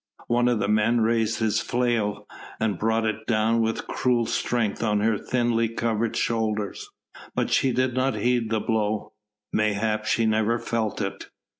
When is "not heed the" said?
7.93-8.59